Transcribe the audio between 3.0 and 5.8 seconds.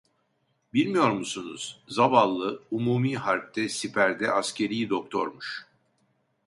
harpte, siperde askeri doktormuş.